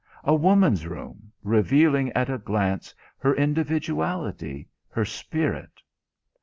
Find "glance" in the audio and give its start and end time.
2.39-2.95